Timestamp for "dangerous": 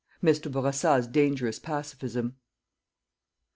1.09-1.59